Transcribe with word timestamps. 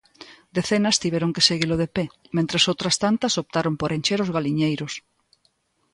Decenas 0.57 0.99
tiveron 1.03 1.33
que 1.35 1.45
seguilo 1.49 1.75
de 1.81 1.87
pé 1.95 2.05
mentres 2.37 2.67
outras 2.71 2.95
tantas 3.03 3.37
optaron 3.43 3.73
por 3.81 3.89
encher 3.97 4.19
os 4.25 4.33
galiñeiros. 4.35 4.93